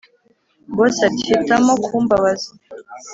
[0.75, 2.49] boss ati”hitamo kumbabaza